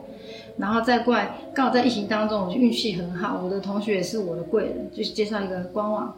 [0.57, 6.13] 然后再过来，刚好在疫情当中，我运气很好，我的同学也是我的贵人，就是介绍一个官网，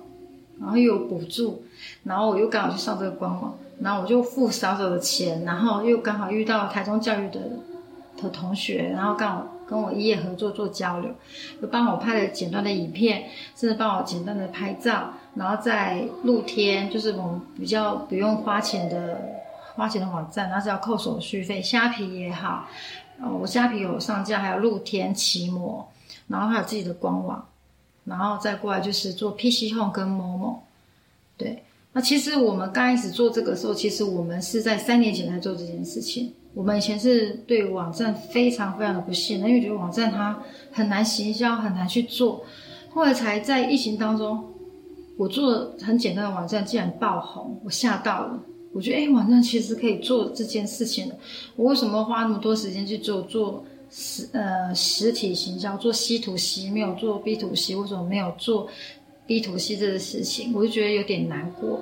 [0.60, 1.64] 然后又有补助，
[2.04, 7.40] 然后我又刚好去上这个官网，然后我就付少少的钱，然后又刚好遇到台中教育的
[8.22, 11.12] 的同学，然后刚好跟我一夜合作做交流，
[11.62, 19.38] 又帮我拍了简单的影片，甚至帮我简单的拍照，然后在露天，就是我们比较不用花钱的。
[19.78, 21.62] 花钱的网站，那是要扣手续费。
[21.62, 22.66] 虾皮也好，
[23.22, 25.88] 呃，我虾皮有上架，还有露天骑摩，
[26.28, 27.48] 然后还有自己的官网，
[28.08, 30.60] 然后再过来就是做 PC Home 跟 Momo。
[31.38, 31.62] 对，
[31.94, 36.34] 那其实我们刚开始做这个时候，其实我们是在三年前才做这件事情。
[36.54, 40.42] 我们以前是对网站非常非常的不信，因为觉得网站它
[40.72, 42.44] 很难行销，很难去做。
[42.90, 44.44] 后来才在疫情当中，
[45.18, 48.40] 我做了很简单的网站，竟然爆红，我吓到了。
[48.74, 51.16] 我觉得，哎，网站其实可以做这件事情的。
[51.56, 57.76] 我为什么花那么多时间去做做实呃实体行销，做 C to C 没有做 B to C？
[57.76, 58.68] 为什么没有做
[59.26, 60.54] B to C 这个事情？
[60.54, 61.82] 我就觉得有点难过。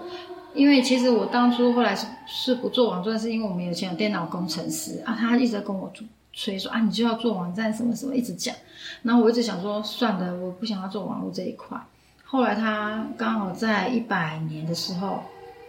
[0.54, 5.92] 因为其实我当初后来是是不做网站，是因为我们以前有电脑工程师啊，他一直在跟我
[6.34, 8.56] 催说啊，你就要做网站什么什么，一直讲。
[9.04, 11.78] 然后我一直想说，算了，我不想要做网络这一块。
[12.24, 15.24] 后来他刚好在一百年的时候。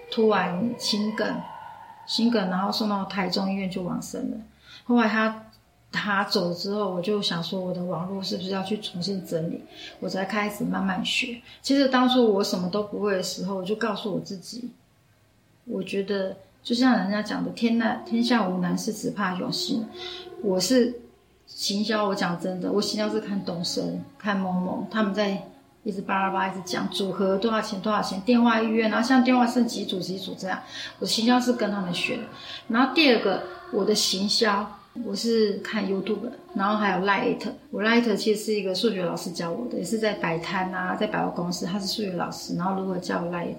[0.09, 1.27] 突然心梗，
[2.07, 4.37] 心梗，然后送到台中医院就往生了。
[4.85, 5.46] 后来他
[5.97, 9.63] 他走之后，我就想说，我的网络是不是要去重新整理？
[9.99, 11.41] 我才开始慢慢学。
[11.63, 14.71] 其实当初我什么都不会的时候，我就告诉我自己，
[15.65, 19.87] 我觉得就像人家讲的“天难天下无难事，只怕有心”。
[20.43, 21.01] 我是
[21.47, 25.43] 行销，我讲真的，我行销是看东森、看某某他们在。
[25.87, 30.61] 一直巴拉巴拉一直讲组合多少钱多少钱，电话预约，然后像电话剩几组几组这样。
[30.99, 32.19] 我行销是跟他们学，
[32.67, 34.69] 然后第二个我的行销
[35.05, 43.59] 我是看 YouTube，然后还有 Light，我 Light 其实是一个数学老师教我的，也是在摆摊啊，在百货公司，他是数学老师，然后如何教 Light，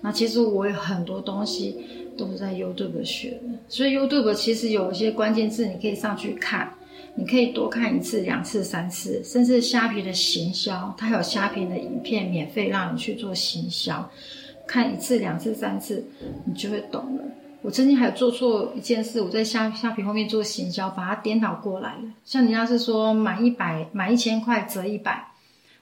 [0.00, 1.76] 那其实我有很多东西
[2.16, 6.72] 都是在 YouTube 学的，所以 YouTube 其实有一些关键字你可以上去看。
[7.18, 14.06] 你可以多看一次、两次、三次，甚至虾皮的行销，它有虾皮的影片免费让你去做行销，
[14.66, 16.04] 看一次、两次、三次，
[16.44, 17.24] 你就会懂了。
[17.62, 22.02] 我曾经还有做错一件事，我在虾虾皮后面做行销，把它颠倒过来了。
[22.24, 25.28] 像你要是说满一百、满一千块折一百，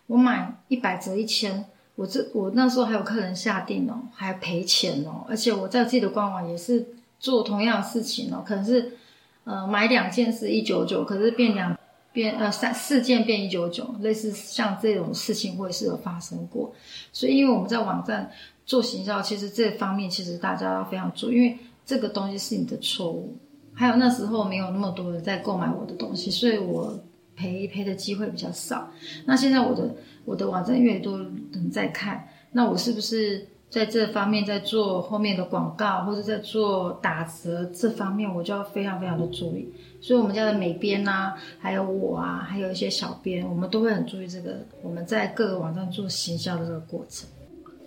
[0.06, 1.64] 我满一百折一千，
[1.96, 6.86] 我这我那时候还有客人下定哦，还赔钱哦，而且我在自己的官网也是
[7.18, 8.98] 做同样的事情哦，可能是。
[9.46, 11.78] 呃，买两件是一九九，可是变两
[12.14, 16.72] 变呃三四件变一九九，类似像这种事情会是有发生过。
[17.12, 18.32] 所以，因为我们在网站
[18.64, 23.36] 做行销，其实这方面其实大家要非常注意，因为这个东西是你的错误。
[23.74, 26.98] 还有那时候没有那么多人在购买我的东西，所以我
[27.36, 28.90] 赔赔的机会比较少。
[29.24, 33.46] 那现在我的我的网站越多人在看，那我是不是？
[33.70, 39.68] 在这方面，在做后面的广告或者在做打折这方面，我就要非常非常的注意。
[40.00, 44.64] 所以，我们家的美编啊，还有我啊，还有一些小编，我们都会很注意这个。
[44.80, 47.28] 我们在各个网站做行销的这个过程。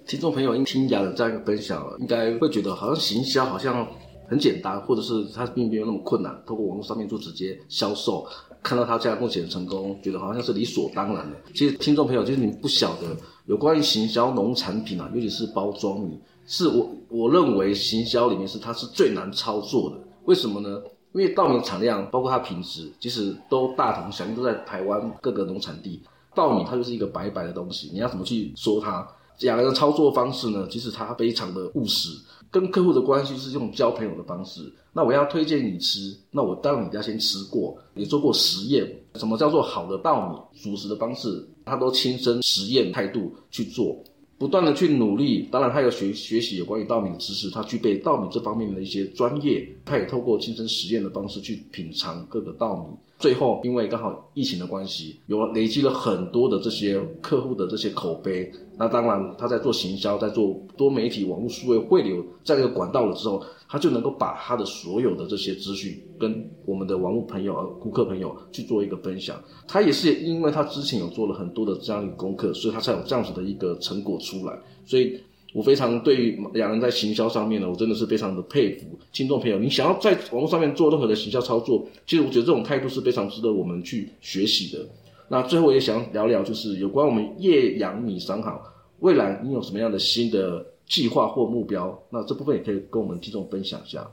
[0.07, 3.85] 听众朋友，一听雅的这样一个分享，应该会觉得好像行销好像
[4.29, 8.25] 很简单，或者是它并没有那么困难，透过网络上面做直接销售。
[8.63, 11.37] 看到他这样目前的成功，觉得好像是理所当然的。
[11.53, 13.15] 其实听众朋友，就是你不晓得
[13.47, 19.97] 有关于行销农产品啊，尤其是包装米，是我我认为行销里面是它是最难操作的。
[20.23, 20.81] 为什么呢？
[21.13, 26.01] 因为稻米产量包括它品质，其实都大同小异，都在台湾各个农产地。
[26.33, 29.05] 稻米它就是一个白白的东西，你要怎么去说它？
[29.39, 32.09] 雅兰的操作方式呢，其实他非常的务实。
[32.49, 34.61] 跟客户的关系是用交朋友的方式。
[34.93, 38.89] 那我要推荐你吃，那我当然你要先吃过，也做过实验。
[39.15, 40.61] 什么叫做好的稻米？
[40.61, 44.01] 熟食的方式，他都亲身实验态度去做，
[44.37, 45.49] 不断的去努力。
[45.51, 49.67] 当然，他有学学习有关于稻米的知识，他具备稻米这方面的一些专业。
[49.83, 52.97] 他也透过亲身实验的方式去品尝各个稻米。
[53.19, 58.51] 最后，因为刚好疫情的关系，有累积了很多的这些客户的这些口碑。
[58.77, 69.41] 那当然，他在做行销，在做多媒体网络数位汇流这样一个管道了之后，他就能够把他的所有的这些资讯跟我们的网络朋友、顾客朋友去做一个分享。
[69.67, 74.55] 他也是因为他之前有做了很多的这样一个功课，所以他才有这样子的一个成果出来。
[74.85, 75.19] 所以。
[75.57, 78.85] 我非常对两人在行销上面呢，我真的是非常的佩服。
[79.11, 84.87] 听众朋友，你想要在网络上面做任何的行销操作，其实我觉得这种态度是非常值得我们去学习的。
[85.27, 88.61] 那最后也想聊聊，就是有关我们叶阳米商行
[88.99, 91.99] 未来你有什么样的新的计划或目标？
[92.11, 94.07] 那这部分也可以跟我们听众分享一下。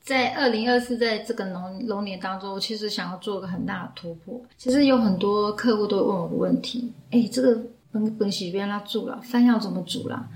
[0.00, 4.40] 在二零二四在这个龙龙年当中，我其实想要做一个很大的突破。
[4.56, 7.60] 其实有很多客户都会问我的问题，哎，这个
[7.90, 10.28] 本本喜别让他煮了，饭要怎么煮啦？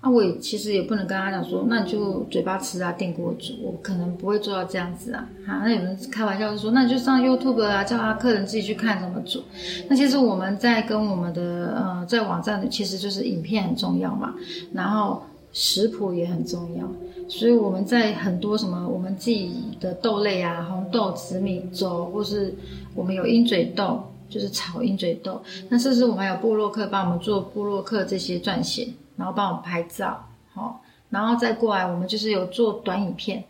[0.00, 5.28] 那、我也其实也不能跟他讲说，那你就嘴巴吃啊，电锅煮，我可能不会做到这样子啊。
[5.44, 9.42] 好，那有人开玩笑就说，那你就上 YouTube 啊，叫他客人自己去看怎么煮。
[9.88, 14.34] 那其实我们在跟我们的呃，在网站的其实就是影片很重要嘛，
[14.72, 15.20] 然后
[15.52, 16.88] 食谱也很重要。
[17.28, 22.54] 所以我们在很多什么我们自己的豆类啊，红豆、紫米粥，或是
[22.94, 25.42] 我们有鹰嘴豆，就是炒鹰嘴豆。
[25.68, 28.88] 那甚至我们还有部落客帮我们做部落客这些撰写。
[29.18, 33.44] 然后帮我们拍照，好，然后再过来，我们就是有做短影片，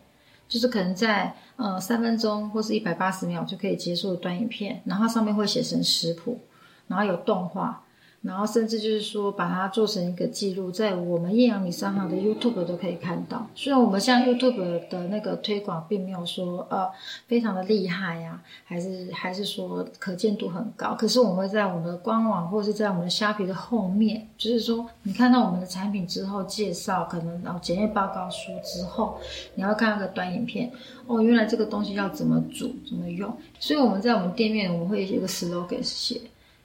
[0.47, 6.39] 就是可能在呃三分钟或是一百八十秒就可以结束的短影片，然后上面会写成食谱，
[6.87, 7.83] 然后有动画。
[8.21, 13.47] 然后甚至就是说，把它做成一个记录，在我们艳阳米商行的 YouTube 都可以看到。
[13.55, 16.89] 虽然我们像 YouTube 的那个推广，并没有说呃
[17.27, 20.93] 非常的厉害呀、还是还是说可见度很高。
[20.95, 29.17] 可是我们会在我们的官网或是在我们的虾皮的后面，就是说你看到我们的产品之后介绍，可能然后检验报告书之后，
[29.55, 30.69] 你要看那个短影片
[31.07, 33.33] 哦，原来这个东西要怎么煮怎么用。
[33.59, 36.19] 所以我们在我们店面我们会有一个 slogan 写。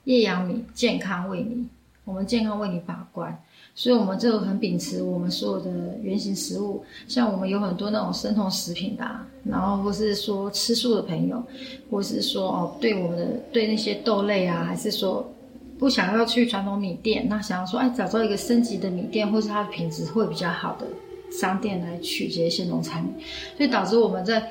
[0.04, 1.66] 叶阳米健康为你，
[2.04, 3.36] 我们健康为你把关，
[3.74, 5.70] 所以我们就很秉持我们所有的
[6.02, 9.04] 原型食物，像我们有很多那种生酮食品的、
[9.44, 11.42] 然后或是说吃素的朋友，
[11.90, 15.26] 或是说哦对我们的对那些豆类啊，还是说
[15.78, 20.86] 不想要去传统米店，那想要说哎找到一个升级的米店，或是它的品质会比较好的
[21.32, 23.14] 商店来取这些农产品，
[23.56, 24.50] 所以导致我们在。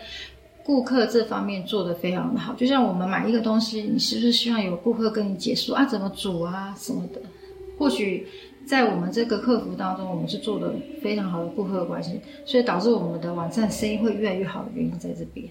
[0.65, 7.21] 顾客这方面做得非常的好，就像我们买一个东西，你是不是希望有顾客跟你解说啊，怎么煮啊什么的？
[7.77, 8.25] 或许
[8.65, 15.45] 在我们这个客服当中，我们是做的非常好的顾客的关系，所以导致我们的网站生意会越来越好的原因在这边。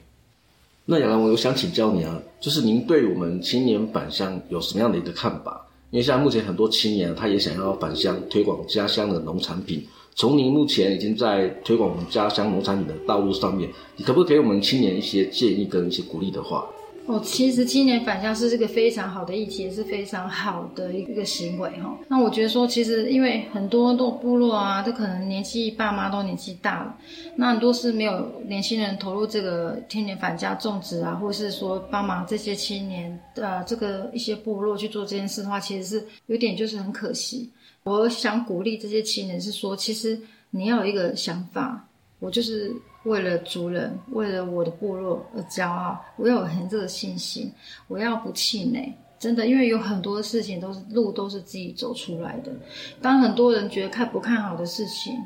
[0.86, 5.66] 那亚兰，我有想请教你啊，就是您对我们青年返乡有什么样的一个看法？
[5.90, 9.86] 因为像目前很多青年他也想要返乡推广家乡的农产品。
[10.14, 16.66] 从您目前已经在推广我们家乡农产品的道路上面，你可不可以给我们青年一些建议跟一些鼓励的话？
[17.06, 21.98] 哦，其实青年返乡是这个非常好的议题，也是非常好的一个行为哈。
[22.06, 26.96] 那我觉得说，其实因为很多都部落啊，都可能年纪爸妈都年纪大了，
[27.34, 37.50] 那很多是没有年轻人投入这个青年返家种植啊，或是说帮忙这些青年呃这个一些部落去做这件事的话，其实是有点就是很可惜。
[37.84, 40.20] 我想鼓励这些青年是说，其实
[40.50, 41.84] 你要有一个想法，
[42.20, 42.72] 我就是
[43.02, 47.52] 为了族人，为了我的部落而骄傲，我要有很这个信心，
[47.88, 52.52] 我要不气馁，真的，因为有很多事情都是路都是自己走出来的。
[53.00, 55.18] 当很多人觉得看不看好的事情，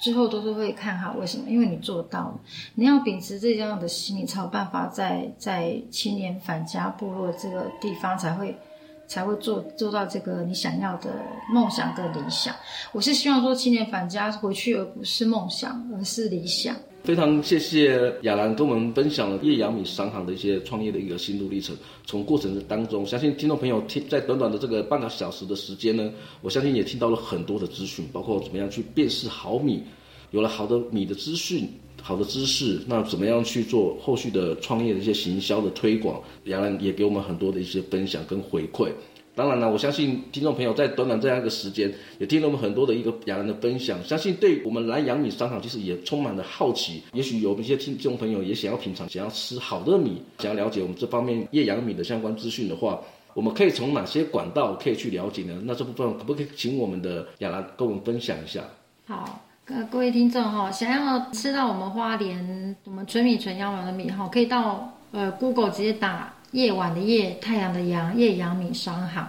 [0.00, 1.48] 最后都是会看好，为什么？
[1.48, 2.40] 因为你做到了。
[2.76, 8.56] 你要秉持这样的心，你才有办法在在青年返家部落这个地方才会。
[9.06, 11.10] 才会做做到这个你想要的
[11.52, 12.54] 梦想跟理想。
[12.92, 16.74] 我是希望说青年返家回去，而不是梦想，而是理想。
[17.04, 21.76] 非常谢谢亚兰跟我们分享了叶阳米商行的一些创业的一个心路历程。
[22.06, 29.82] 从过程当中，相信听众朋友听在短短的这个半个小时的时间呢，我相信也听到了很多的资讯，包括怎么样去辨识好米，
[30.30, 31.68] 有了好的米的资讯。
[32.06, 36.20] 好的知识，那怎么样去做后续的创业的一些行销的推广？
[36.44, 38.90] 亚兰也给我们很多的一些分享跟回馈。
[39.34, 47.02] 当然了，我相信听众朋友在短短这样一个时间，也听了我们很多的一个亚兰的分享，相信对我们蓝阳米商场其实也充满了好奇。
[47.14, 53.00] 也许有一些听众朋友也想要品尝，想要吃好的米，想要了解我们这方面叶阳米的相关资讯的话，
[53.32, 55.58] 我们可以从哪些管道可以去了解呢？
[55.64, 58.62] 那这部分可不可以请我们的亚兰跟我们分享一下？
[59.06, 59.43] 好。
[59.66, 69.26] 呃，各位听众哈，想要吃到我们花莲我们纯米纯阳软的米哈，可以到呃 Google 直接打夜晚的夜太阳的阳夜阳米商行，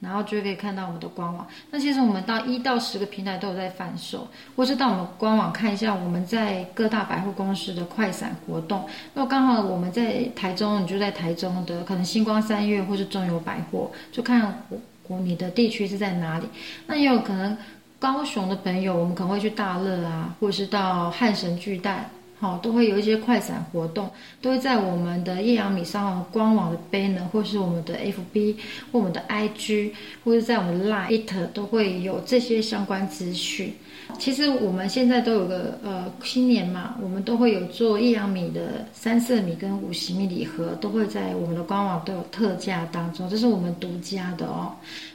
[0.00, 1.46] 然后就可以看到我们的官网。
[1.70, 4.26] 那其实我们到一到十个平台都有在贩售，
[4.56, 8.84] 或是到我们官网看一下我们在各大百货公司的快闪活动。
[9.14, 14.64] 那刚好我们在台中，你就在台中的可能星光三月或是中友百货，就看
[15.06, 16.48] 我你的地区是在哪里。
[16.88, 17.56] 那也有可能。
[17.98, 24.10] 高雄的朋友，我们可能会去大乐啊，或者是到汉神巨蛋，好，都会有一些快闪活动，
[24.42, 28.56] 都会在我们的叶阳米商行官网的 banner，或是我们的 FB
[28.92, 29.92] 或我们的 IG，
[30.22, 33.74] 或是在我们的 Line 都会有这些相关资讯。
[34.18, 44.72] 其实我们现在都有个呃新年嘛，我们都会有做叶阳米的三色米跟五十米礼盒，都会在我们的官网都有特价当中，这是我们独家的哦。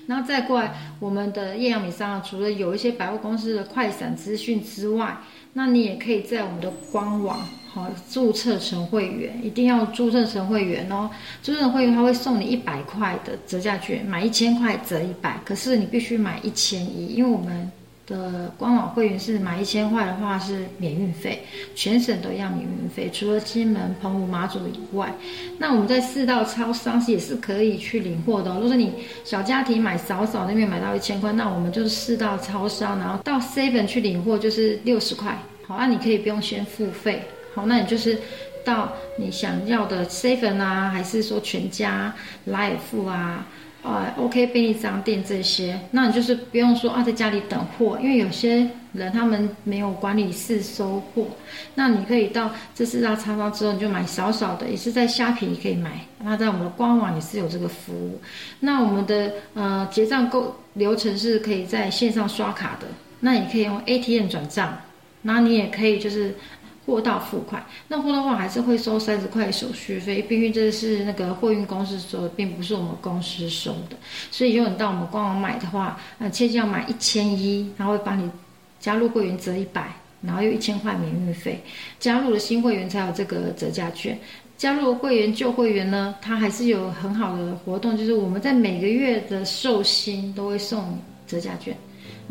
[0.08, 5.18] 然后再过来，我们的叶阳米商除了有一些百货公司的快闪资讯之外，
[5.54, 7.38] 那你也可以在我们的官网，
[7.74, 11.10] 好，注册成会员，一定要注册成会员哦。
[11.44, 17.70] 注册成会员，他会送你一百块的折价券，买一千块折一百，可是你必须买一千一，因为我们
[18.12, 21.44] 的官网会员是买一千块的话是免运费，
[21.74, 25.14] 全省都要免运费，除了金门、澎湖、马祖以外。
[25.58, 28.60] 那我们在四道超商也是可以去领货的哦。
[28.62, 28.94] 如果你
[29.24, 35.38] 小家庭买少少那边买到一千块，那我们就是四道超商，然后到 Seven 去领货就是六十块。
[35.66, 37.24] 好，那你可以不用先付费。
[37.54, 38.18] 好，那你就是
[38.64, 42.14] 到你想要的 seven 啊，还是说全家、
[42.48, 43.46] life 啊
[43.84, 51.26] 啊、，OK 便利商店这些，那你就是不用说啊，在家里等货，因为有些人他们没有管理室收货，
[51.74, 58.22] 那你可以到这四大超商之后，你就买少少的，也是在虾皮可以买，那在我们的官网也是有这个服务。
[58.60, 62.86] 那我们的呃结账购流程是可以在线上刷卡的，
[63.22, 64.78] 那你可以用 ATM 转账，
[65.24, 66.36] 那你也可以就是。
[66.92, 73.96] 货到付款，那货到付款还是会收三十块手续费，毕竟这是那个货运公司收的，并不是我们公司收的。
[74.30, 78.30] 所以，如果你到我们官网买的话，呃，切记要买一千一，然后会帮你
[78.82, 79.88] 加入会员折一百，
[80.22, 81.64] 然后又一千块免运费。
[81.98, 84.20] 加入了新会员才有这个折价券，
[84.58, 91.74] 加入会员旧会员呢，它还是有很好的活动，就是我们在每个月的寿星都会送折价券。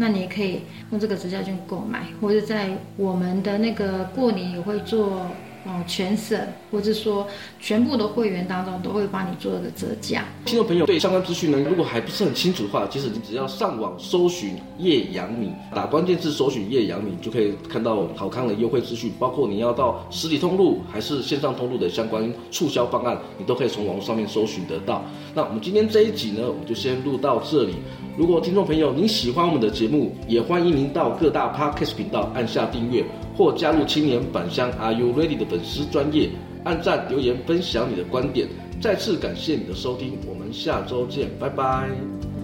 [0.00, 5.26] 那你也可以用这个折价券购买，或者在我们的那个过年也会做。
[5.64, 6.38] 哦，全省
[6.70, 7.26] 或者说
[7.58, 10.24] 全部的会员当中都会帮你做一个折价。
[10.46, 25.04] 听众朋友对相关资讯呢，如果还不是很清楚的话，其实你只要上网搜寻叶阳米，打关键字搜寻叶阳米，就可以看到好康的优惠资讯，包括你要到实体通路还是线上通路的相关促销方案，你都可以从网络上面搜寻得到。
[25.34, 27.74] 那我们今天这一集呢，我们就先录到这里。
[28.16, 33.04] 如果听众朋友您喜欢我们的节目，也欢迎您到各大 Podcast 频道按下订阅。
[33.40, 36.28] 或加入青年返乡 Are You Ready 的粉丝专业，
[36.62, 38.46] 按赞留言分享你的观点。
[38.82, 41.88] 再次感谢你的收听，我们下周见，拜拜，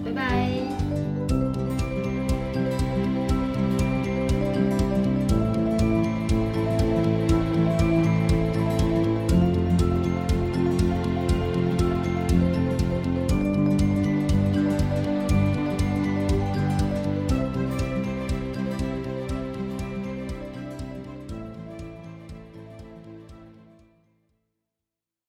[0.03, 0.76] 拜拜。